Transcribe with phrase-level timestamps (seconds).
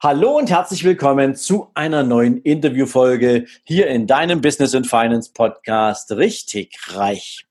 [0.00, 6.12] Hallo und herzlich willkommen zu einer neuen Interviewfolge hier in deinem Business and Finance Podcast
[6.12, 7.44] Richtig Reich.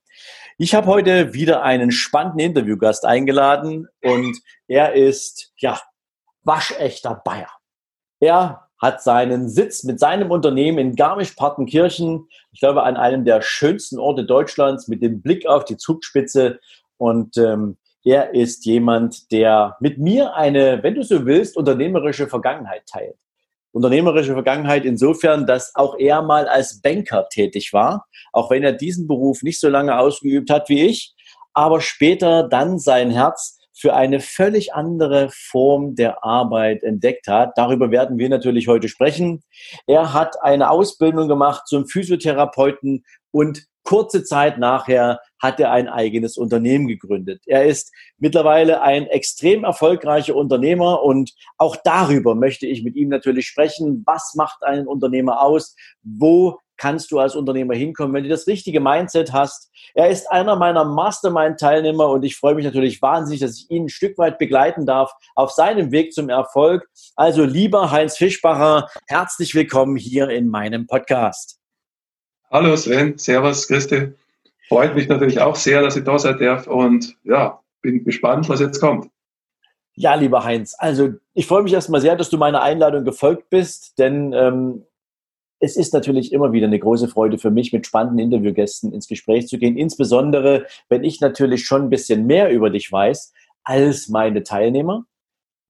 [0.56, 5.78] Ich habe heute wieder einen spannenden Interviewgast eingeladen und er ist, ja,
[6.42, 7.50] waschechter Bayer.
[8.18, 13.98] Er hat seinen Sitz mit seinem Unternehmen in Garmisch-Partenkirchen, ich glaube an einem der schönsten
[13.98, 16.60] Orte Deutschlands mit dem Blick auf die Zugspitze
[16.96, 22.86] und ähm, er ist jemand, der mit mir eine, wenn du so willst, unternehmerische Vergangenheit
[22.86, 23.16] teilt.
[23.72, 29.06] Unternehmerische Vergangenheit insofern, dass auch er mal als Banker tätig war, auch wenn er diesen
[29.06, 31.14] Beruf nicht so lange ausgeübt hat wie ich,
[31.52, 37.52] aber später dann sein Herz für eine völlig andere Form der Arbeit entdeckt hat.
[37.56, 39.42] Darüber werden wir natürlich heute sprechen.
[39.86, 46.36] Er hat eine Ausbildung gemacht zum Physiotherapeuten und kurze Zeit nachher hat er ein eigenes
[46.36, 47.40] Unternehmen gegründet.
[47.46, 53.46] Er ist mittlerweile ein extrem erfolgreicher Unternehmer und auch darüber möchte ich mit ihm natürlich
[53.46, 54.02] sprechen.
[54.04, 55.74] Was macht einen Unternehmer aus?
[56.02, 59.70] Wo kannst du als Unternehmer hinkommen, wenn du das richtige Mindset hast?
[59.94, 63.88] Er ist einer meiner Mastermind-Teilnehmer und ich freue mich natürlich wahnsinnig, dass ich ihn ein
[63.88, 66.86] Stück weit begleiten darf auf seinem Weg zum Erfolg.
[67.16, 71.57] Also lieber Heinz Fischbacher, herzlich willkommen hier in meinem Podcast.
[72.50, 74.14] Hallo Sven, Servus, Christi.
[74.68, 78.60] Freut mich natürlich auch sehr, dass ich da sein darf und ja, bin gespannt, was
[78.60, 79.10] jetzt kommt.
[79.94, 83.98] Ja, lieber Heinz, also ich freue mich erstmal sehr, dass du meiner Einladung gefolgt bist,
[83.98, 84.86] denn ähm,
[85.60, 89.46] es ist natürlich immer wieder eine große Freude für mich, mit spannenden Interviewgästen ins Gespräch
[89.46, 94.42] zu gehen, insbesondere wenn ich natürlich schon ein bisschen mehr über dich weiß als meine
[94.42, 95.04] Teilnehmer.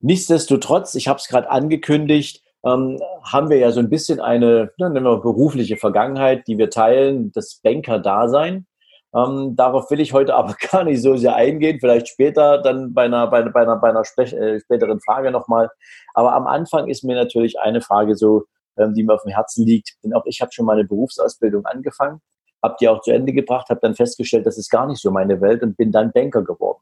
[0.01, 4.89] Nichtsdestotrotz, ich habe es gerade angekündigt, ähm, haben wir ja so ein bisschen eine ja,
[4.89, 8.67] nennen wir berufliche Vergangenheit, die wir teilen, das Banker-Dasein.
[9.15, 13.05] Ähm, darauf will ich heute aber gar nicht so sehr eingehen, vielleicht später dann bei
[13.05, 15.71] einer, bei, bei einer, bei einer äh, späteren Frage nochmal.
[16.15, 18.45] Aber am Anfang ist mir natürlich eine Frage so,
[18.77, 19.95] ähm, die mir auf dem Herzen liegt.
[20.03, 22.21] Denn auch ich habe schon meine Berufsausbildung angefangen,
[22.63, 25.41] habe die auch zu Ende gebracht, habe dann festgestellt, das ist gar nicht so meine
[25.41, 26.81] Welt und bin dann Banker geworden.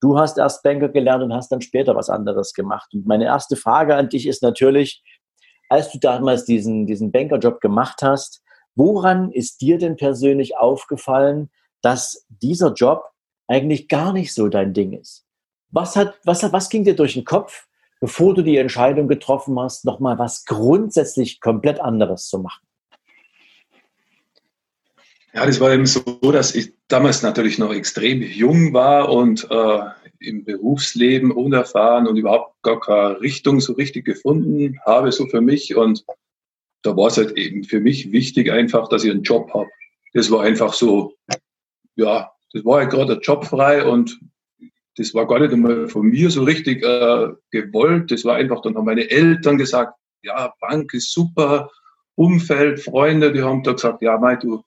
[0.00, 2.92] Du hast erst Banker gelernt und hast dann später was anderes gemacht.
[2.92, 5.02] Und meine erste Frage an dich ist natürlich,
[5.68, 8.42] als du damals diesen, diesen Bankerjob gemacht hast,
[8.74, 11.50] woran ist dir denn persönlich aufgefallen,
[11.82, 13.04] dass dieser Job
[13.48, 15.24] eigentlich gar nicht so dein Ding ist?
[15.70, 17.66] Was, hat, was, was ging dir durch den Kopf,
[18.00, 22.66] bevor du die Entscheidung getroffen hast, nochmal was grundsätzlich komplett anderes zu machen?
[25.36, 26.00] Ja, das war eben so,
[26.32, 29.80] dass ich damals natürlich noch extrem jung war und äh,
[30.18, 35.76] im Berufsleben unerfahren und überhaupt gar keine Richtung so richtig gefunden habe, so für mich.
[35.76, 36.06] Und
[36.80, 39.68] da war es halt eben für mich wichtig einfach, dass ich einen Job habe.
[40.14, 41.12] Das war einfach so,
[41.96, 44.18] ja, das war halt gerade ein Job frei und
[44.96, 48.10] das war gar nicht einmal von mir so richtig äh, gewollt.
[48.10, 51.70] Das war einfach, dann haben meine Eltern gesagt, ja, Bank ist super,
[52.14, 54.64] Umfeld, Freunde, die haben da gesagt, ja, mei, du,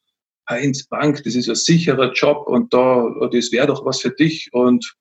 [0.50, 4.50] Heinz Bank, das ist ein sicherer Job und da, das wäre doch was für dich.
[4.52, 4.96] Und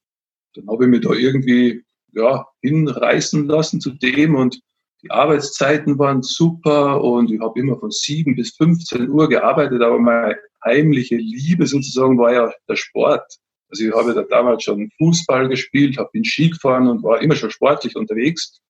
[0.55, 1.83] dann habe ich mich da irgendwie
[2.13, 4.61] ja, hinreißen lassen zu dem und
[5.03, 9.99] die Arbeitszeiten waren super und ich habe immer von 7 bis 15 Uhr gearbeitet, aber
[9.99, 13.39] meine heimliche Liebe sozusagen war ja der Sport.
[13.71, 17.37] Also ich habe da damals schon Fußball gespielt, habe in Ski gefahren und war immer
[17.37, 18.61] schon sportlich unterwegs.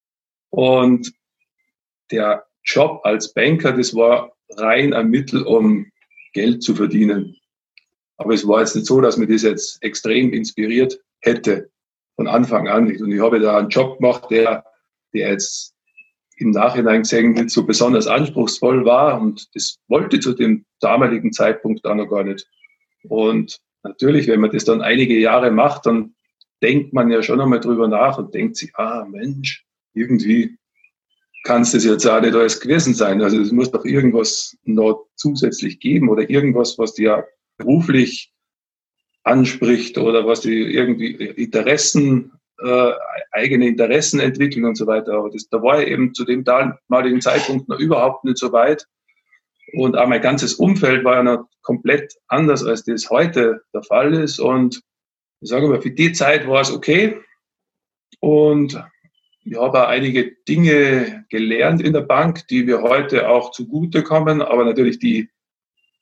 [0.50, 1.12] Und
[2.10, 5.86] der Job als Banker, das war rein ein Mittel, um
[6.32, 7.36] Geld zu verdienen.
[8.16, 11.70] Aber es war jetzt nicht so, dass mir das jetzt extrem inspiriert hätte
[12.16, 13.00] von Anfang an nicht.
[13.00, 14.64] Und ich habe da einen Job gemacht, der,
[15.14, 15.74] der jetzt
[16.36, 21.84] im Nachhinein gesehen nicht so besonders anspruchsvoll war und das wollte zu dem damaligen Zeitpunkt
[21.84, 22.46] da noch gar nicht.
[23.04, 26.14] Und natürlich, wenn man das dann einige Jahre macht, dann
[26.62, 29.64] denkt man ja schon einmal drüber nach und denkt sich, ah Mensch,
[29.94, 30.58] irgendwie
[31.48, 33.22] kann es das jetzt auch nicht alles gewesen sein.
[33.22, 38.34] Also es muss doch irgendwas noch zusätzlich geben oder irgendwas, was dir beruflich
[39.22, 42.92] anspricht oder was die irgendwie Interessen, äh,
[43.30, 45.14] eigene Interessen entwickeln und so weiter.
[45.14, 48.86] Aber das, da war ich eben zu dem damaligen Zeitpunkt noch überhaupt nicht so weit.
[49.72, 54.12] Und auch mein ganzes Umfeld war ja noch komplett anders, als das heute der Fall
[54.12, 54.38] ist.
[54.38, 54.82] Und
[55.40, 57.18] ich sage mal, für die Zeit war es okay.
[58.20, 58.78] Und
[59.50, 64.64] ich habe auch einige Dinge gelernt in der Bank, die mir heute auch zugutekommen, aber
[64.64, 65.30] natürlich die,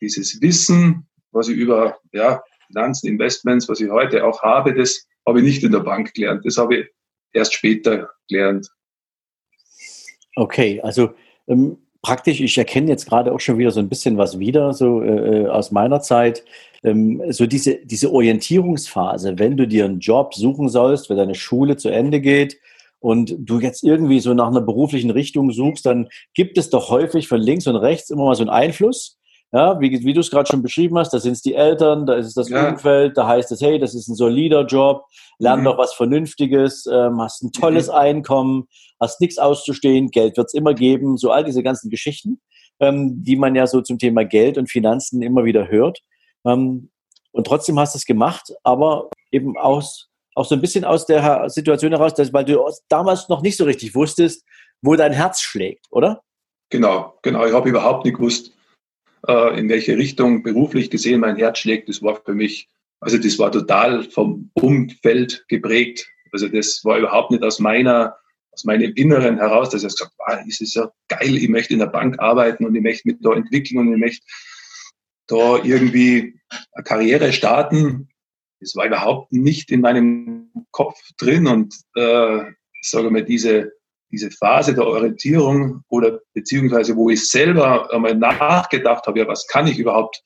[0.01, 5.39] dieses Wissen, was ich über ja, Finanzen, Investments, was ich heute auch habe, das habe
[5.39, 6.45] ich nicht in der Bank gelernt.
[6.45, 6.87] Das habe ich
[7.33, 8.69] erst später gelernt.
[10.35, 11.11] Okay, also
[11.47, 15.03] ähm, praktisch, ich erkenne jetzt gerade auch schon wieder so ein bisschen was wieder, so
[15.03, 16.45] äh, äh, aus meiner Zeit.
[16.83, 21.77] Ähm, so diese, diese Orientierungsphase, wenn du dir einen Job suchen sollst, wenn deine Schule
[21.77, 22.59] zu Ende geht
[23.07, 27.29] und du jetzt irgendwie so nach einer beruflichen Richtung suchst, dann gibt es doch häufig
[27.29, 29.17] von links und rechts immer mal so einen Einfluss.
[29.53, 32.15] Ja, wie, wie du es gerade schon beschrieben hast, da sind es die Eltern, da
[32.15, 32.69] ist es das ja.
[32.69, 35.05] Umfeld, da heißt es, hey, das ist ein solider Job,
[35.39, 35.67] lern mhm.
[35.67, 37.95] doch was Vernünftiges, ähm, hast ein tolles mhm.
[37.95, 38.65] Einkommen,
[38.99, 42.41] hast nichts auszustehen, Geld wird es immer geben, so all diese ganzen Geschichten,
[42.81, 46.01] ähm, die man ja so zum Thema Geld und Finanzen immer wieder hört.
[46.45, 46.91] Ähm,
[47.31, 51.49] und trotzdem hast du es gemacht, aber eben aus, auch so ein bisschen aus der
[51.49, 54.45] Situation heraus, dass, weil du damals noch nicht so richtig wusstest,
[54.83, 56.23] wo dein Herz schlägt, oder?
[56.71, 57.47] Genau, genau.
[57.47, 58.53] Ich habe überhaupt nicht gewusst,
[59.27, 61.89] äh, in welche Richtung beruflich gesehen mein Herz schlägt.
[61.89, 62.69] Das war für mich,
[63.01, 66.07] also das war total vom Umfeld geprägt.
[66.33, 68.17] Also das war überhaupt nicht aus meiner,
[68.53, 71.73] aus meinem Inneren heraus, dass ich gesagt habe, ah, ist es ja geil, ich möchte
[71.73, 74.27] in der Bank arbeiten und ich möchte mit da entwickeln und ich möchte
[75.29, 76.39] da irgendwie
[76.73, 78.09] eine Karriere starten.
[78.61, 83.73] Das war überhaupt nicht in meinem Kopf drin und äh, ich sage mal, diese
[84.11, 89.67] diese Phase der Orientierung oder beziehungsweise wo ich selber einmal nachgedacht habe, ja, was kann
[89.67, 90.23] ich überhaupt,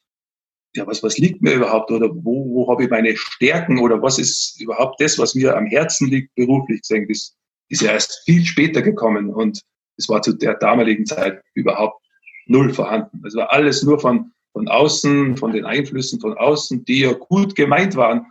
[0.75, 4.19] ja, was, was liegt mir überhaupt oder wo, wo habe ich meine Stärken oder was
[4.19, 7.37] ist überhaupt das, was mir am Herzen liegt, beruflich gesehen, das
[7.69, 9.61] ist ja erst viel später gekommen und
[9.97, 12.03] es war zu der damaligen Zeit überhaupt
[12.47, 13.23] null vorhanden.
[13.27, 17.55] Es war alles nur von, von außen, von den Einflüssen von außen, die ja gut
[17.55, 18.27] gemeint waren.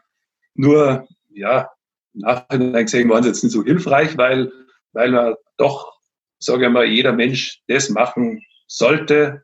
[0.56, 1.70] Nur, ja,
[2.14, 4.52] nachher gesehen waren sie jetzt nicht so hilfreich, weil
[4.94, 5.94] weil man doch,
[6.40, 9.44] sage ich mal, jeder Mensch das machen sollte,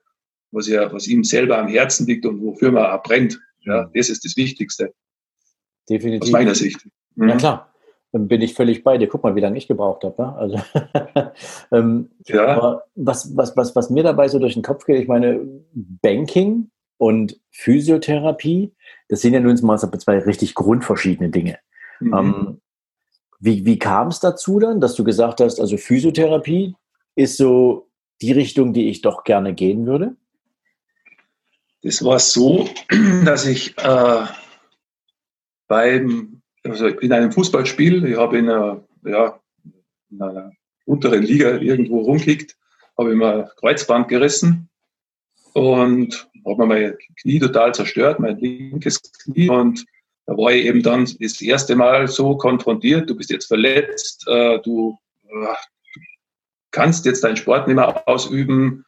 [0.51, 3.39] was, ja, was ihm selber am Herzen liegt und wofür man auch brennt.
[3.62, 4.94] Ja, das ist das Wichtigste.
[5.89, 6.24] Definitiv.
[6.24, 6.88] Aus meiner Sicht.
[7.16, 7.30] Mhm.
[7.30, 7.75] Ja, klar.
[8.17, 9.07] Bin ich völlig bei dir.
[9.07, 10.21] Guck mal, wie lange ich gebraucht habe.
[10.21, 10.35] Ne?
[10.35, 10.62] Also,
[11.71, 12.81] ähm, ja.
[12.95, 15.41] was, was, was, was mir dabei so durch den Kopf geht, ich meine,
[15.73, 18.73] Banking und Physiotherapie,
[19.09, 21.59] das sind ja nun mal zwei richtig grundverschiedene Dinge.
[22.00, 22.13] Mhm.
[22.13, 22.62] Ähm,
[23.39, 26.73] wie, wie kam es dazu dann, dass du gesagt hast, also Physiotherapie
[27.15, 27.89] ist so
[28.21, 30.15] die Richtung, die ich doch gerne gehen würde?
[31.83, 32.67] Das war so,
[33.25, 34.25] dass ich äh,
[35.67, 39.39] beim, also in einem Fußballspiel, ich habe in einer, ja,
[40.09, 40.51] in einer
[40.85, 42.56] unteren Liga irgendwo rumkickt,
[42.97, 44.69] habe ich mal Kreuzband gerissen
[45.53, 49.85] und habe mir mein Knie total zerstört, mein linkes Knie und
[50.27, 54.59] da war ich eben dann das erste Mal so konfrontiert, du bist jetzt verletzt, äh,
[54.59, 54.97] du,
[55.29, 55.53] äh,
[56.75, 58.83] kannst jetzt deinen Sport nicht mehr ausüben.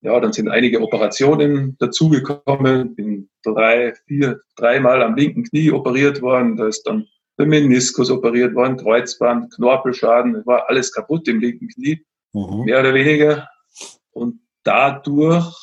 [0.00, 6.56] Ja, dann sind einige Operationen dazugekommen, bin drei, vier, dreimal am linken Knie operiert worden,
[6.56, 7.06] da ist dann
[7.44, 12.64] Meniskus operiert worden, Kreuzband, Knorpelschaden, war alles kaputt im linken Knie, mhm.
[12.64, 13.48] mehr oder weniger.
[14.12, 15.54] Und dadurch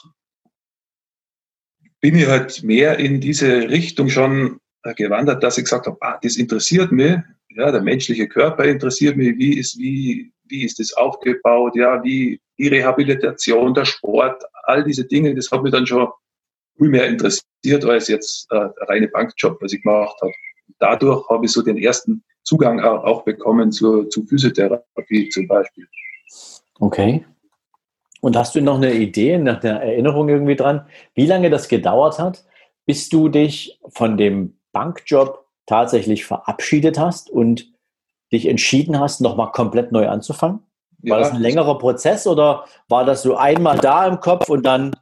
[1.99, 4.59] bin ich halt mehr in diese Richtung schon
[4.95, 7.17] gewandert, dass ich gesagt habe, ah, das interessiert mich,
[7.49, 12.41] ja, der menschliche Körper interessiert mich, wie ist, wie, wie ist das aufgebaut, ja, wie
[12.57, 16.07] die Rehabilitation, der Sport, all diese Dinge, das hat mich dann schon
[16.77, 20.33] viel mehr interessiert als jetzt äh, der reine Bankjob, was ich gemacht habe.
[20.79, 25.87] Dadurch habe ich so den ersten Zugang auch, bekommen zur, zu Physiotherapie zum Beispiel.
[26.79, 27.25] Okay.
[28.21, 32.19] Und hast du noch eine Idee, nach der Erinnerung irgendwie dran, wie lange das gedauert
[32.19, 32.45] hat,
[32.85, 37.71] bis du dich von dem Bankjob tatsächlich verabschiedet hast und
[38.31, 40.59] dich entschieden hast, nochmal komplett neu anzufangen?
[40.99, 44.65] War ja, das ein längerer Prozess oder war das so einmal da im Kopf und
[44.65, 44.95] dann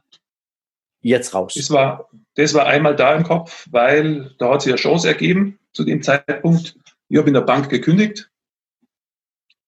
[1.00, 1.54] jetzt raus?
[1.54, 5.58] Das war, das war einmal da im Kopf, weil da hat sich eine Chance ergeben
[5.72, 6.76] zu dem Zeitpunkt.
[7.08, 8.30] Ich habe in der Bank gekündigt,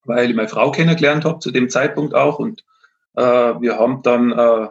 [0.03, 2.63] weil ich meine Frau kennengelernt habe zu dem Zeitpunkt auch und
[3.15, 4.67] äh, wir haben dann äh,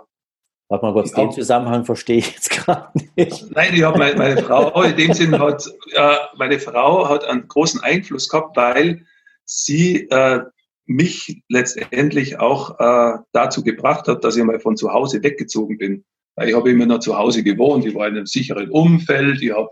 [0.69, 3.51] Warte mal kurz, den Zusammenhang verstehe ich jetzt gerade nicht.
[3.55, 7.47] Nein, ich habe meine, meine, Frau, in dem Sinn hat, äh, meine Frau hat einen
[7.49, 9.05] großen Einfluss gehabt, weil
[9.45, 10.41] sie äh,
[10.87, 16.05] mich letztendlich auch äh, dazu gebracht hat, dass ich mal von zu Hause weggezogen bin.
[16.37, 19.53] Weil ich habe immer noch zu Hause gewohnt, ich war in einem sicheren Umfeld, ich
[19.53, 19.69] habe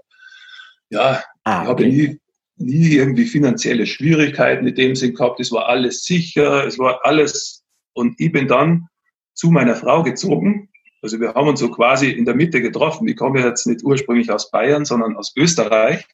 [0.91, 2.21] ja, ah, ich habe nie,
[2.57, 7.65] nie irgendwie finanzielle Schwierigkeiten in dem Sinn gehabt, es war alles sicher, es war alles
[7.95, 8.89] und ich bin dann
[9.35, 10.69] zu meiner Frau gezogen
[11.03, 13.09] also wir haben uns so quasi in der Mitte getroffen.
[13.09, 16.07] Ich komme jetzt nicht ursprünglich aus Bayern, sondern aus Österreich.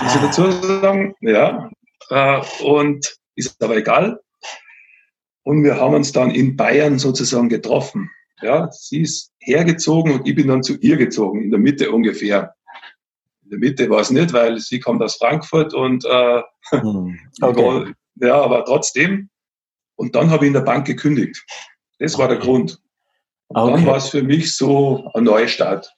[0.00, 0.26] Muss ich ah.
[0.26, 1.14] dazu sagen?
[1.20, 1.68] Ja.
[2.10, 4.20] Äh, und ist aber egal.
[5.42, 8.10] Und wir haben uns dann in Bayern sozusagen getroffen.
[8.44, 12.54] Ja, sie ist hergezogen und ich bin dann zu ihr gezogen, in der Mitte ungefähr.
[13.42, 17.94] In der Mitte war es nicht, weil sie kommt aus Frankfurt und äh, hm, okay.
[18.16, 19.30] ja, aber trotzdem.
[19.96, 21.42] Und dann habe ich in der Bank gekündigt.
[21.98, 22.82] Das war der Grund.
[23.48, 23.72] Und okay.
[23.72, 25.90] dann war es für mich so ein Neustart.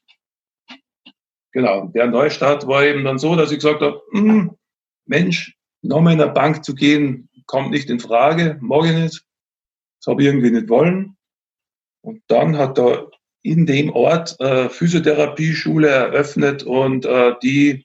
[1.50, 4.56] Genau, der Neustart war eben dann so, dass ich gesagt habe, hm,
[5.04, 9.24] Mensch, nochmal in der Bank zu gehen, kommt nicht in Frage, mag ich nicht.
[9.98, 11.15] Das habe ich irgendwie nicht wollen.
[12.06, 13.10] Und dann hat er
[13.42, 17.84] in dem Ort äh, Physiotherapieschule eröffnet und äh, die,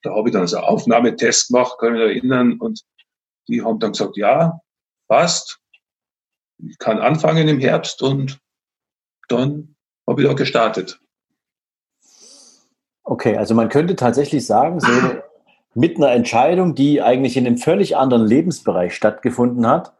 [0.00, 2.80] da habe ich dann so Aufnahmetest gemacht, kann ich mich erinnern, und
[3.46, 4.58] die haben dann gesagt, ja,
[5.06, 5.60] passt,
[6.66, 8.38] ich kann anfangen im Herbst und
[9.28, 9.76] dann
[10.08, 10.98] habe ich da gestartet.
[13.04, 14.88] Okay, also man könnte tatsächlich sagen, so
[15.74, 19.95] mit einer Entscheidung, die eigentlich in einem völlig anderen Lebensbereich stattgefunden hat,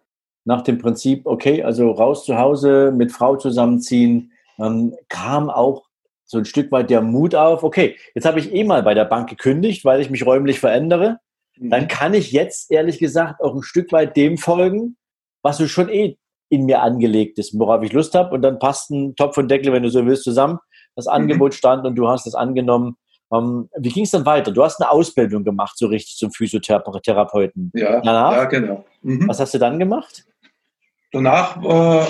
[0.47, 5.85] nach dem Prinzip, okay, also raus zu Hause, mit Frau zusammenziehen, ähm, kam auch
[6.25, 9.05] so ein Stück weit der Mut auf, okay, jetzt habe ich eh mal bei der
[9.05, 11.19] Bank gekündigt, weil ich mich räumlich verändere.
[11.59, 11.71] Mhm.
[11.71, 14.97] Dann kann ich jetzt ehrlich gesagt auch ein Stück weit dem folgen,
[15.43, 16.17] was du schon eh
[16.49, 18.35] in mir angelegt ist, worauf ich Lust habe.
[18.35, 20.59] Und dann passt ein Topf und Deckel, wenn du so willst, zusammen
[20.95, 21.57] das Angebot mhm.
[21.57, 22.97] stand und du hast es angenommen.
[23.29, 24.53] Um, ähm, wie ging es dann weiter?
[24.53, 27.73] Du hast eine Ausbildung gemacht, so richtig zum Physiotherapeuten.
[27.75, 28.85] Ja, Danach, ja genau.
[29.03, 29.27] Mhm.
[29.27, 30.25] Was hast du dann gemacht?
[31.13, 32.07] Danach äh,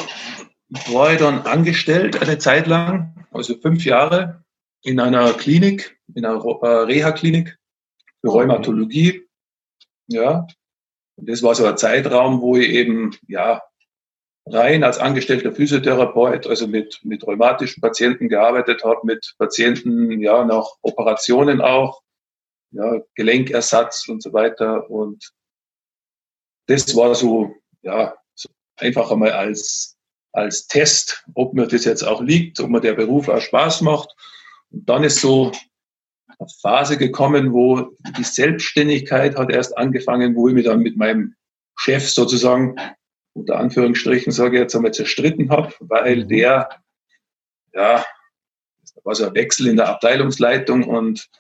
[0.93, 4.45] war ich dann angestellt eine Zeit lang, also fünf Jahre,
[4.83, 7.59] in einer Klinik, in einer äh, Reha-Klinik
[8.21, 9.27] für Rheumatologie.
[10.09, 10.47] Ja,
[11.17, 13.63] und das war so ein Zeitraum, wo ich eben ja
[14.47, 20.67] rein als angestellter Physiotherapeut, also mit, mit rheumatischen Patienten gearbeitet habe, mit Patienten, ja, nach
[20.83, 22.03] Operationen auch,
[22.71, 24.89] ja, Gelenkersatz und so weiter.
[24.89, 25.33] Und
[26.67, 28.15] das war so, ja,
[28.77, 29.97] einfach einmal als,
[30.33, 34.15] als Test, ob mir das jetzt auch liegt, ob mir der Beruf auch Spaß macht.
[34.71, 35.53] Und dann ist so
[36.27, 41.35] eine Phase gekommen, wo die Selbstständigkeit hat erst angefangen, wo ich mich dann mit meinem
[41.77, 42.77] Chef sozusagen
[43.33, 46.29] unter Anführungsstrichen sage ich jetzt einmal zerstritten habe, weil mhm.
[46.29, 46.69] der,
[47.75, 48.05] ja,
[49.07, 51.31] war so ein Wechsel in der Abteilungsleitung und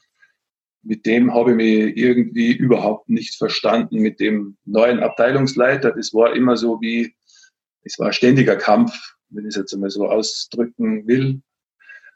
[0.82, 5.90] mit dem habe ich mich irgendwie überhaupt nicht verstanden, mit dem neuen Abteilungsleiter.
[5.90, 7.16] Das war immer so wie,
[7.86, 8.92] es war ein ständiger Kampf,
[9.30, 11.40] wenn ich es jetzt einmal so ausdrücken will.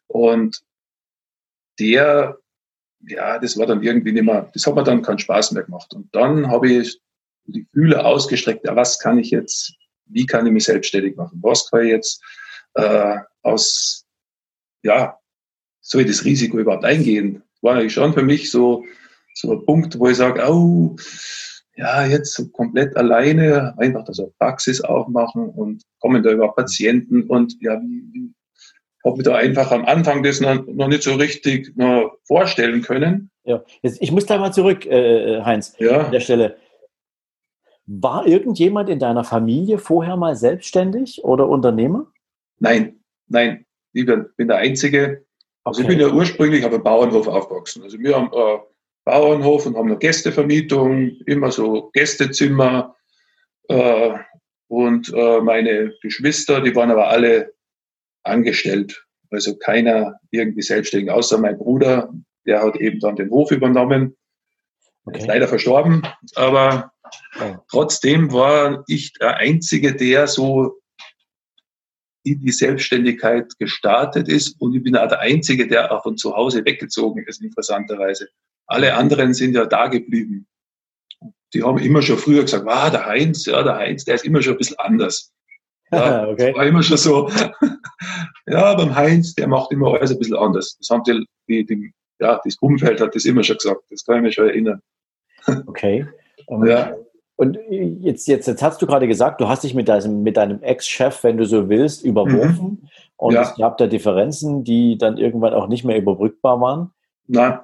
[0.09, 0.61] Und
[1.79, 2.39] der,
[3.07, 5.95] ja, das war dann irgendwie nicht mehr, das hat mir dann keinen Spaß mehr gemacht.
[5.95, 7.01] Und dann habe ich
[7.47, 9.75] die Fühle ausgestreckt, ja, was kann ich jetzt,
[10.07, 11.39] wie kann ich mich selbstständig machen?
[11.43, 12.23] Was kann ich jetzt
[12.75, 14.05] äh, aus,
[14.83, 15.19] ja,
[15.81, 17.43] soll ich das Risiko überhaupt eingehen?
[17.63, 18.85] War eigentlich schon für mich so,
[19.35, 20.97] so ein Punkt, wo ich sage, oh,
[21.81, 27.23] ja, jetzt so komplett alleine, einfach das so Praxis aufmachen und kommen da über Patienten
[27.23, 28.35] und ja, wie,
[29.03, 33.31] habe mir da einfach am Anfang das noch, noch nicht so richtig noch vorstellen können.
[33.45, 36.05] Ja, jetzt, ich muss da mal zurück, äh, äh Heinz, ja.
[36.05, 36.59] an der Stelle.
[37.87, 42.13] War irgendjemand in deiner Familie vorher mal selbstständig oder Unternehmer?
[42.59, 43.65] Nein, nein.
[43.95, 45.25] Ich bin, bin der Einzige.
[45.65, 45.91] Also okay.
[45.93, 47.83] ich bin ja ursprünglich auf einem Bauernhof aufgewachsen.
[47.83, 48.61] Also wir haben einen
[49.05, 52.97] Bauernhof und haben eine Gästevermietung, immer so Gästezimmer.
[53.69, 54.15] Äh,
[54.69, 57.53] und äh, meine Geschwister, die waren aber alle
[58.23, 59.05] angestellt.
[59.31, 62.13] Also keiner irgendwie selbstständig, außer mein Bruder,
[62.47, 64.17] der hat eben dann den Hof übernommen.
[65.05, 65.19] Okay.
[65.19, 66.03] Ist leider verstorben,
[66.35, 66.93] aber
[67.71, 70.81] Trotzdem war ich der Einzige, der so
[72.23, 76.37] in die Selbstständigkeit gestartet ist und ich bin auch der Einzige, der auch von zu
[76.37, 78.29] Hause weggezogen ist, interessanterweise.
[78.71, 80.47] Alle anderen sind ja da geblieben.
[81.53, 84.41] Die haben immer schon früher gesagt, ah, der Heinz, ja, der Heinz, der ist immer
[84.41, 85.33] schon ein bisschen anders.
[85.93, 86.51] Ja, okay.
[86.51, 87.29] Das war immer schon so.
[88.47, 90.77] ja, beim Heinz, der macht immer alles ein bisschen anders.
[90.79, 93.81] Das haben die, die, die, ja, das Umfeld hat das immer schon gesagt.
[93.91, 94.81] Das kann ich mich schon erinnern.
[95.67, 96.07] Okay.
[96.47, 96.95] Um, ja.
[97.35, 100.63] Und jetzt, jetzt, jetzt hast du gerade gesagt, du hast dich mit deinem, mit deinem
[100.63, 102.79] Ex-Chef, wenn du so willst, überworfen.
[102.83, 102.89] Mhm.
[103.17, 103.43] Und ja.
[103.43, 106.93] es gab da Differenzen, die dann irgendwann auch nicht mehr überbrückbar waren.
[107.27, 107.59] Nein.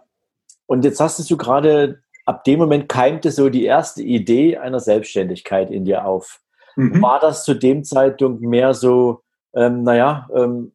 [0.67, 5.71] Und jetzt hast du gerade, ab dem Moment keimte so die erste Idee einer Selbstständigkeit
[5.71, 6.41] in dir auf.
[6.75, 7.01] Mhm.
[7.01, 9.23] War das zu dem Zeitpunkt mehr so,
[9.55, 10.73] ähm, naja, ähm,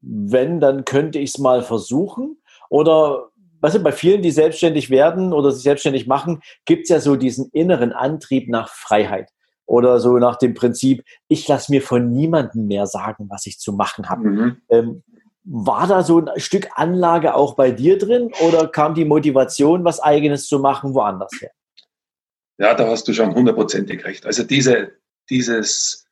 [0.00, 2.36] wenn, dann könnte ich es mal versuchen?
[2.68, 7.00] Oder weißt du, bei vielen, die selbstständig werden oder sich selbstständig machen, gibt es ja
[7.00, 9.30] so diesen inneren Antrieb nach Freiheit.
[9.66, 13.72] Oder so nach dem Prinzip, ich lasse mir von niemandem mehr sagen, was ich zu
[13.72, 14.28] machen habe.
[14.28, 14.56] Mhm.
[14.70, 15.02] Ähm,
[15.50, 20.00] war da so ein Stück Anlage auch bei dir drin oder kam die Motivation, was
[20.00, 21.50] eigenes zu machen, woanders her?
[22.58, 24.26] Ja, da hast du schon hundertprozentig recht.
[24.26, 24.92] Also diese,
[25.30, 26.04] dieses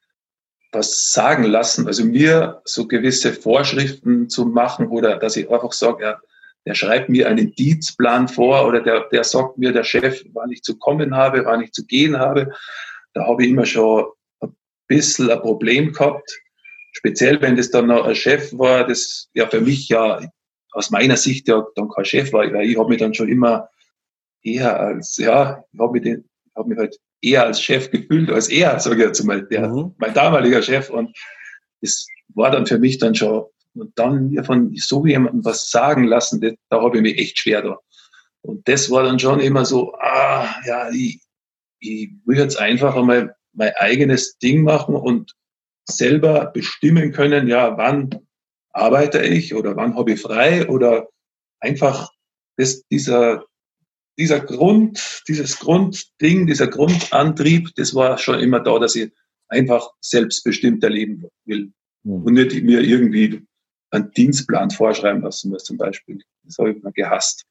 [0.72, 6.04] was sagen lassen, also mir so gewisse Vorschriften zu machen oder dass ich einfach sage,
[6.04, 6.20] ja,
[6.66, 10.62] der schreibt mir einen Dienstplan vor oder der, der sagt mir, der Chef, wann ich
[10.62, 12.52] zu kommen habe, wann ich zu gehen habe.
[13.14, 14.06] Da habe ich immer schon
[14.40, 14.54] ein
[14.88, 16.38] bisschen ein Problem gehabt.
[16.96, 20.18] Speziell, wenn das dann noch ein Chef war, das ja für mich ja
[20.72, 23.68] aus meiner Sicht ja dann kein Chef war, weil ich habe mich dann schon immer
[24.42, 26.24] eher als, ja, ich habe mich, den,
[26.54, 29.94] hab mich halt eher als Chef gefühlt, als er, sage ich jetzt mal, der, mhm.
[29.98, 30.88] mein damaliger Chef.
[30.88, 31.14] Und
[31.82, 36.04] das war dann für mich dann schon, und dann mir von so jemandem was sagen
[36.04, 37.78] lassen, das, da habe ich mich echt schwer da.
[38.40, 41.20] Und das war dann schon immer so, ah, ja, ich,
[41.78, 45.34] ich will jetzt einfach einmal mein eigenes Ding machen und
[45.88, 48.26] selber bestimmen können, ja, wann
[48.70, 51.08] arbeite ich oder wann habe ich frei oder
[51.60, 52.10] einfach
[52.56, 53.44] das, dieser,
[54.18, 59.12] dieser Grund, dieses Grundding, dieser Grundantrieb, das war schon immer da, dass ich
[59.48, 62.22] einfach selbstbestimmt erleben will mhm.
[62.22, 63.46] und nicht mir irgendwie
[63.90, 66.22] einen Dienstplan vorschreiben lassen muss zum Beispiel.
[66.42, 67.44] Das habe ich immer gehasst.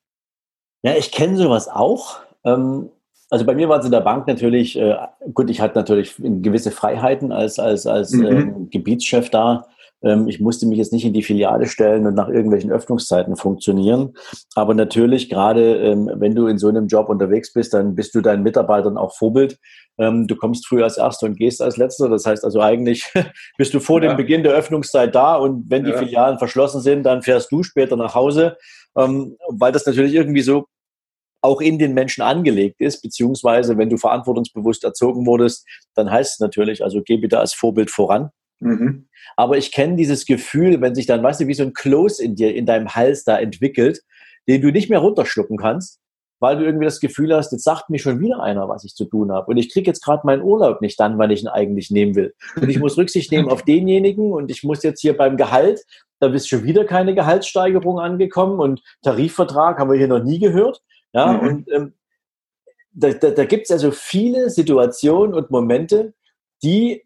[0.83, 2.19] Ja, ich kenne sowas auch.
[2.43, 2.91] Ähm,
[3.35, 4.95] also bei mir war es in der Bank natürlich, äh,
[5.33, 8.25] gut, ich hatte natürlich gewisse Freiheiten als, als, als mhm.
[8.25, 9.67] ähm, Gebietschef da.
[10.01, 14.13] Ähm, ich musste mich jetzt nicht in die Filiale stellen und nach irgendwelchen Öffnungszeiten funktionieren.
[14.55, 18.21] Aber natürlich, gerade ähm, wenn du in so einem Job unterwegs bist, dann bist du
[18.21, 19.59] deinen Mitarbeitern auch Vorbild.
[19.97, 22.07] Ähm, du kommst früher als Erster und gehst als Letzter.
[22.07, 23.11] Das heißt also eigentlich
[23.57, 24.13] bist du vor ja.
[24.13, 25.97] dem Beginn der Öffnungszeit da und wenn die ja.
[25.97, 28.55] Filialen verschlossen sind, dann fährst du später nach Hause,
[28.93, 30.67] weil das natürlich irgendwie so
[31.45, 36.39] auch in den Menschen angelegt ist, beziehungsweise wenn du verantwortungsbewusst erzogen wurdest, dann heißt es
[36.39, 38.31] natürlich, also geh bitte als Vorbild voran.
[38.59, 39.07] Mhm.
[39.35, 42.35] Aber ich kenne dieses Gefühl, wenn sich dann, weißt du, wie so ein Kloß in
[42.35, 44.01] dir, in deinem Hals da entwickelt,
[44.47, 45.99] den du nicht mehr runterschlucken kannst,
[46.39, 49.05] weil du irgendwie das Gefühl hast, jetzt sagt mir schon wieder einer, was ich zu
[49.05, 49.47] tun habe.
[49.47, 52.33] Und ich kriege jetzt gerade meinen Urlaub nicht dann, wann ich ihn eigentlich nehmen will.
[52.55, 55.81] Und ich muss Rücksicht nehmen auf denjenigen und ich muss jetzt hier beim Gehalt,
[56.19, 60.81] da bist schon wieder keine Gehaltssteigerung angekommen und Tarifvertrag haben wir hier noch nie gehört.
[61.15, 61.47] Ja, mhm.
[61.47, 61.93] und ähm,
[62.91, 66.13] da, da, da gibt es also viele Situationen und Momente,
[66.61, 67.03] die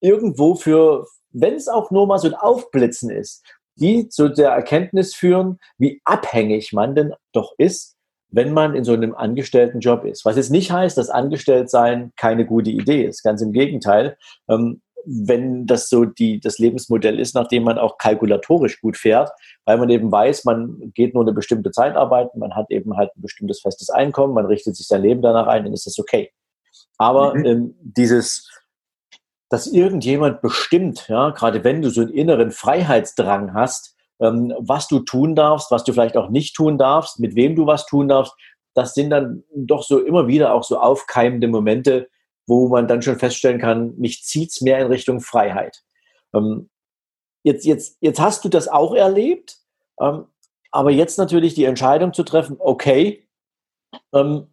[0.00, 3.44] irgendwo für, wenn es auch nur mal so ein Aufblitzen ist,
[3.76, 7.96] die zu der Erkenntnis führen, wie abhängig man denn doch ist,
[8.28, 10.24] wenn man in so einem Angestelltenjob ist.
[10.24, 13.22] Was jetzt nicht heißt, dass Angestelltsein keine gute Idee ist.
[13.22, 14.16] Ganz im Gegenteil.
[14.48, 19.30] Ähm, wenn das so die, das Lebensmodell ist, nachdem man auch kalkulatorisch gut fährt,
[19.64, 23.10] weil man eben weiß, man geht nur eine bestimmte Zeit arbeiten, man hat eben halt
[23.16, 26.32] ein bestimmtes festes Einkommen, man richtet sich sein Leben danach ein, dann ist das okay.
[26.98, 27.44] Aber mhm.
[27.44, 28.48] ähm, dieses
[29.50, 35.00] dass irgendjemand bestimmt, ja, gerade wenn du so einen inneren Freiheitsdrang hast, ähm, was du
[35.00, 38.32] tun darfst, was du vielleicht auch nicht tun darfst, mit wem du was tun darfst,
[38.74, 42.08] das sind dann doch so immer wieder auch so aufkeimende Momente,
[42.50, 45.82] wo man dann schon feststellen kann, mich zieht's mehr in Richtung Freiheit.
[46.34, 46.68] Ähm,
[47.44, 49.58] jetzt, jetzt, jetzt hast du das auch erlebt,
[50.00, 50.26] ähm,
[50.72, 53.26] aber jetzt natürlich die Entscheidung zu treffen, okay,
[54.12, 54.48] ähm,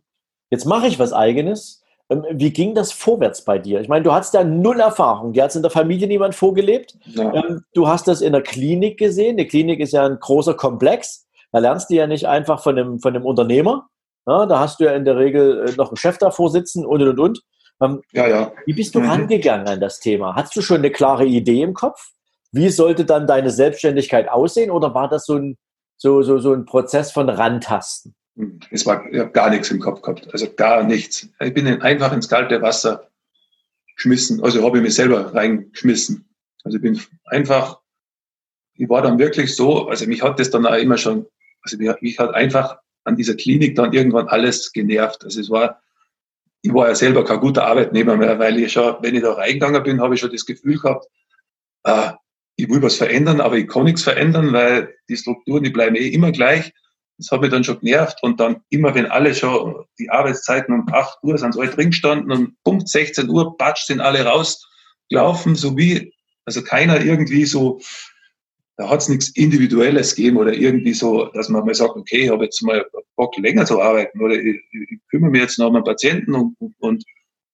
[0.52, 3.82] jetzt mache ich was eigenes, ähm, wie ging das vorwärts bei dir?
[3.82, 5.34] Ich meine, du hattest ja null Erfahrung.
[5.34, 6.98] Dir hat es in der Familie niemand vorgelebt.
[7.06, 7.34] Ja.
[7.34, 9.38] Ähm, du hast das in der Klinik gesehen.
[9.38, 11.28] Die Klinik ist ja ein großer Komplex.
[11.52, 13.90] Da lernst du ja nicht einfach von einem, von einem Unternehmer.
[14.26, 17.20] da hast du ja in der Regel äh, noch einen Chef davor sitzen und und
[17.20, 17.42] und.
[17.82, 18.52] Ähm, ja, ja.
[18.66, 19.10] Wie bist du mhm.
[19.10, 20.36] rangegangen an das Thema?
[20.36, 22.12] Hast du schon eine klare Idee im Kopf?
[22.52, 24.72] Wie sollte dann deine Selbstständigkeit aussehen?
[24.72, 25.58] Oder war das so ein,
[25.98, 28.16] so, so, so ein Prozess von Rantasten?
[28.70, 31.28] Es war ich habe gar nichts im Kopf gehabt, also gar nichts.
[31.40, 33.10] Ich bin einfach ins kalte Wasser
[33.96, 36.30] geschmissen, also habe ich mich selber reingeschmissen.
[36.64, 37.80] Also ich bin einfach,
[38.76, 41.26] ich war dann wirklich so, also mich hat das dann auch immer schon,
[41.64, 45.24] also mich, mich hat einfach an dieser Klinik dann irgendwann alles genervt.
[45.24, 45.82] Also es war,
[46.68, 49.84] ich war ja selber kein guter Arbeitnehmer mehr, weil ich schon, wenn ich da reingegangen
[49.84, 51.06] bin, habe ich schon das Gefühl gehabt,
[51.84, 52.12] äh,
[52.58, 56.08] ich will was verändern, aber ich kann nichts verändern, weil die Strukturen, die bleiben eh
[56.08, 56.74] immer gleich.
[57.18, 60.88] Das hat mich dann schon genervt und dann immer, wenn alle schon die Arbeitszeiten um
[60.92, 65.78] 8 Uhr sind, alle drin gestanden und Punkt 16 Uhr, patsch, sind alle rausgelaufen, so
[65.78, 66.14] wie,
[66.46, 67.80] also keiner irgendwie so,
[68.78, 72.30] da hat es nichts Individuelles gegeben oder irgendwie so, dass man mal sagt, okay, ich
[72.30, 72.86] habe jetzt mal
[73.16, 76.56] Bock länger zu arbeiten oder ich, ich kümmere mich jetzt noch um einen Patienten und,
[76.78, 77.04] und,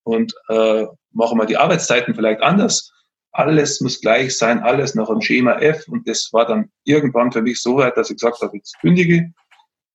[0.03, 2.91] und äh, mache mal die Arbeitszeiten vielleicht anders.
[3.31, 7.41] Alles muss gleich sein, alles nach dem Schema F und das war dann irgendwann für
[7.41, 9.33] mich so weit, dass ich gesagt habe, jetzt kündige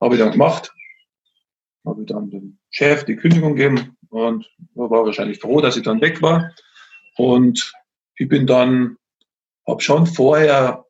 [0.01, 0.73] habe ich dann gemacht.
[1.85, 6.01] Habe ich dann dem Chef die Kündigung gegeben und war wahrscheinlich froh, dass ich dann
[6.01, 6.53] weg war.
[7.17, 7.73] Und
[8.17, 8.97] ich bin dann,
[9.67, 10.85] habe schon vorher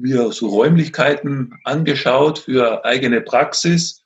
[0.00, 4.04] mir so Räumlichkeiten angeschaut für eigene Praxis.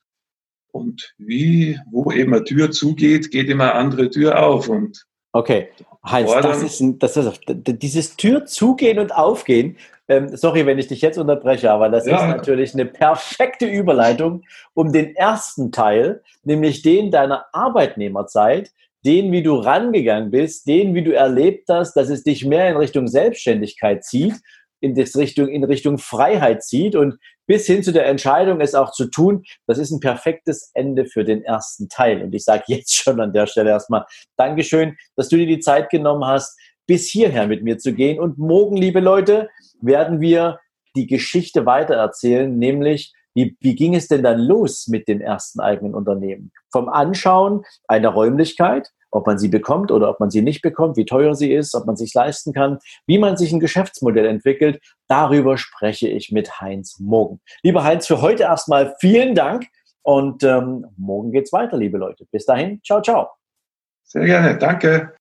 [0.72, 4.68] Und wie, wo eben eine Tür zugeht, geht immer eine andere Tür auf.
[4.68, 5.68] Und okay.
[6.04, 9.76] Heinz, das ist, ein, das ist dieses Tür zugehen und aufgehen.
[10.08, 12.16] Ähm, sorry, wenn ich dich jetzt unterbreche, aber das ja.
[12.16, 14.42] ist natürlich eine perfekte Überleitung,
[14.74, 18.72] um den ersten Teil, nämlich den deiner Arbeitnehmerzeit,
[19.04, 22.76] den, wie du rangegangen bist, den, wie du erlebt hast, dass es dich mehr in
[22.76, 24.34] Richtung Selbstständigkeit zieht
[24.82, 28.92] in, das Richtung, in Richtung Freiheit zieht und bis hin zu der Entscheidung, es auch
[28.92, 32.22] zu tun, das ist ein perfektes Ende für den ersten Teil.
[32.22, 34.04] Und ich sage jetzt schon an der Stelle erstmal
[34.36, 38.18] Dankeschön, dass du dir die Zeit genommen hast, bis hierher mit mir zu gehen.
[38.18, 39.48] Und morgen, liebe Leute,
[39.80, 40.58] werden wir
[40.96, 45.94] die Geschichte weitererzählen, nämlich wie, wie ging es denn dann los mit dem ersten eigenen
[45.94, 46.52] Unternehmen?
[46.70, 51.04] Vom Anschauen einer Räumlichkeit, ob man sie bekommt oder ob man sie nicht bekommt, wie
[51.04, 54.80] teuer sie ist, ob man sich leisten kann, wie man sich ein Geschäftsmodell entwickelt.
[55.06, 57.40] Darüber spreche ich mit Heinz morgen.
[57.62, 59.66] Lieber Heinz, für heute erstmal vielen Dank
[60.02, 62.26] und ähm, morgen geht's weiter, liebe Leute.
[62.32, 63.28] Bis dahin, ciao, ciao.
[64.04, 65.14] Sehr gerne, danke.